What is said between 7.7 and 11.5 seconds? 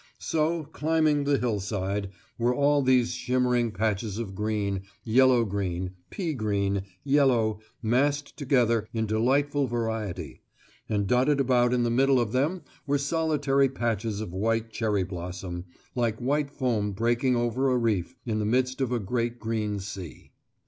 massed together in delightful variety; and dotted